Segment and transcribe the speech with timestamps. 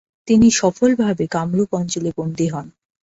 [0.27, 2.67] তিনি সফলভাবে কামরূপ অঞ্চলে বন্দী হন।